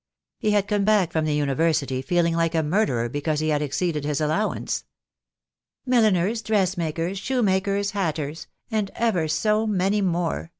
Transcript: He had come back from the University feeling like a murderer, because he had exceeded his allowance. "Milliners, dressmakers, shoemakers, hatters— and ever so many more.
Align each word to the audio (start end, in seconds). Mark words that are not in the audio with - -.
He 0.39 0.49
had 0.49 0.67
come 0.67 0.83
back 0.83 1.11
from 1.11 1.25
the 1.25 1.35
University 1.35 2.01
feeling 2.01 2.35
like 2.35 2.55
a 2.55 2.63
murderer, 2.63 3.07
because 3.07 3.39
he 3.39 3.49
had 3.49 3.61
exceeded 3.61 4.03
his 4.03 4.19
allowance. 4.19 4.85
"Milliners, 5.85 6.41
dressmakers, 6.41 7.19
shoemakers, 7.19 7.91
hatters— 7.91 8.47
and 8.71 8.89
ever 8.95 9.27
so 9.27 9.67
many 9.67 10.01
more. 10.01 10.49